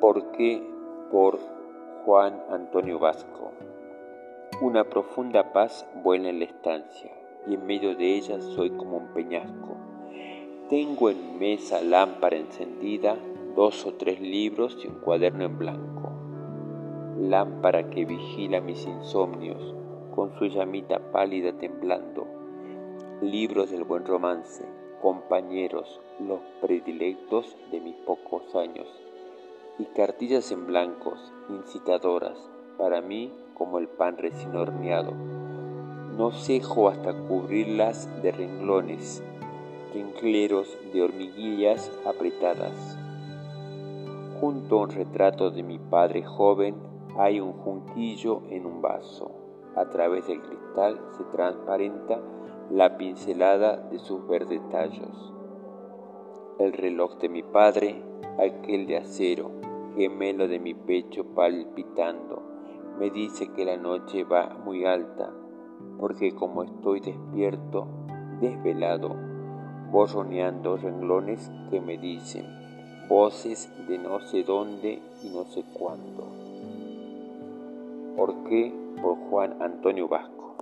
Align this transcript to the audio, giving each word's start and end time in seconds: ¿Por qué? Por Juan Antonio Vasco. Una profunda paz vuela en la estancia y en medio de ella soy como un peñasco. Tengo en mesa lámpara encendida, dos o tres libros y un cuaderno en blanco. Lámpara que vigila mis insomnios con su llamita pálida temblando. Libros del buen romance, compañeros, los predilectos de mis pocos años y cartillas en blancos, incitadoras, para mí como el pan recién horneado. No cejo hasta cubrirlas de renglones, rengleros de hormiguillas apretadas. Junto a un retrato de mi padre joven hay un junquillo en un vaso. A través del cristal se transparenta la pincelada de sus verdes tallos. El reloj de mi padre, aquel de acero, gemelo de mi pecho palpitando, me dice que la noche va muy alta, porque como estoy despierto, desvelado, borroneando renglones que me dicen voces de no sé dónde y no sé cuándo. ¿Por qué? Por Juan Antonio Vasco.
¿Por 0.00 0.30
qué? 0.30 0.62
Por 1.10 1.40
Juan 2.04 2.40
Antonio 2.50 3.00
Vasco. 3.00 3.50
Una 4.60 4.84
profunda 4.84 5.52
paz 5.52 5.88
vuela 6.04 6.28
en 6.28 6.38
la 6.38 6.44
estancia 6.44 7.10
y 7.48 7.54
en 7.54 7.66
medio 7.66 7.96
de 7.96 8.14
ella 8.14 8.40
soy 8.40 8.70
como 8.70 8.98
un 8.98 9.08
peñasco. 9.08 9.76
Tengo 10.68 11.10
en 11.10 11.40
mesa 11.40 11.80
lámpara 11.80 12.36
encendida, 12.36 13.16
dos 13.56 13.84
o 13.86 13.94
tres 13.94 14.20
libros 14.20 14.78
y 14.84 14.86
un 14.86 15.00
cuaderno 15.00 15.44
en 15.44 15.58
blanco. 15.58 16.12
Lámpara 17.18 17.90
que 17.90 18.04
vigila 18.04 18.60
mis 18.60 18.86
insomnios 18.86 19.74
con 20.14 20.32
su 20.38 20.46
llamita 20.46 21.10
pálida 21.10 21.54
temblando. 21.54 22.24
Libros 23.20 23.72
del 23.72 23.82
buen 23.82 24.06
romance, 24.06 24.64
compañeros, 25.02 26.00
los 26.20 26.38
predilectos 26.60 27.56
de 27.72 27.80
mis 27.80 27.96
pocos 27.96 28.54
años 28.54 28.86
y 29.78 29.84
cartillas 29.86 30.50
en 30.50 30.66
blancos, 30.66 31.32
incitadoras, 31.48 32.50
para 32.76 33.00
mí 33.00 33.32
como 33.54 33.78
el 33.78 33.88
pan 33.88 34.16
recién 34.18 34.56
horneado. 34.56 35.12
No 36.16 36.32
cejo 36.32 36.88
hasta 36.88 37.12
cubrirlas 37.12 38.08
de 38.22 38.32
renglones, 38.32 39.22
rengleros 39.94 40.76
de 40.92 41.02
hormiguillas 41.02 41.92
apretadas. 42.04 42.98
Junto 44.40 44.78
a 44.78 44.82
un 44.82 44.90
retrato 44.90 45.50
de 45.50 45.62
mi 45.62 45.78
padre 45.78 46.22
joven 46.22 46.76
hay 47.16 47.40
un 47.40 47.52
junquillo 47.52 48.42
en 48.50 48.66
un 48.66 48.80
vaso. 48.80 49.32
A 49.76 49.88
través 49.90 50.26
del 50.26 50.40
cristal 50.42 51.00
se 51.16 51.24
transparenta 51.24 52.20
la 52.70 52.96
pincelada 52.96 53.76
de 53.76 53.98
sus 53.98 54.26
verdes 54.26 54.60
tallos. 54.70 55.32
El 56.58 56.72
reloj 56.72 57.18
de 57.18 57.28
mi 57.28 57.42
padre, 57.42 58.02
aquel 58.38 58.86
de 58.86 58.98
acero, 58.98 59.50
gemelo 59.98 60.46
de 60.46 60.60
mi 60.60 60.74
pecho 60.74 61.24
palpitando, 61.34 62.40
me 63.00 63.10
dice 63.10 63.48
que 63.48 63.64
la 63.64 63.76
noche 63.76 64.22
va 64.22 64.56
muy 64.64 64.84
alta, 64.84 65.34
porque 65.98 66.36
como 66.36 66.62
estoy 66.62 67.00
despierto, 67.00 67.88
desvelado, 68.40 69.16
borroneando 69.90 70.76
renglones 70.76 71.50
que 71.68 71.80
me 71.80 71.98
dicen 71.98 72.46
voces 73.08 73.68
de 73.88 73.98
no 73.98 74.20
sé 74.20 74.44
dónde 74.44 75.02
y 75.24 75.30
no 75.30 75.44
sé 75.46 75.64
cuándo. 75.72 76.28
¿Por 78.16 78.44
qué? 78.44 78.72
Por 79.02 79.16
Juan 79.28 79.60
Antonio 79.60 80.06
Vasco. 80.06 80.54